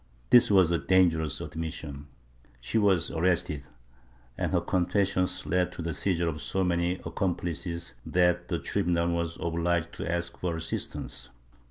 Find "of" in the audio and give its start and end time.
6.27-6.41